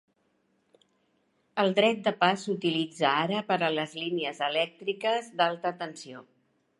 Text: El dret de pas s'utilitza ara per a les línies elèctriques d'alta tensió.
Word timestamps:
El 1.63 1.75
dret 1.79 1.99
de 2.07 2.13
pas 2.23 2.45
s'utilitza 2.45 3.05
ara 3.11 3.43
per 3.51 3.57
a 3.67 3.71
les 3.75 3.93
línies 4.01 4.41
elèctriques 4.49 5.31
d'alta 5.43 5.77
tensió. 5.83 6.25